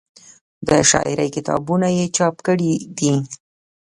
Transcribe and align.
د 0.67 0.69
شاعرۍ 0.89 1.29
کتابونه 1.35 1.87
یې 1.97 2.05
چاپ 2.17 2.35
کړي 2.47 2.71
دي 2.97 3.13